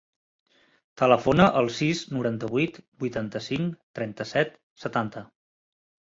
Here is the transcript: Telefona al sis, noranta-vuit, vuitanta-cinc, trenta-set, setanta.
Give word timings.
Telefona 0.99 1.43
al 1.59 1.67
sis, 1.79 1.99
noranta-vuit, 2.15 2.79
vuitanta-cinc, 3.03 3.75
trenta-set, 3.99 4.57
setanta. 4.85 5.23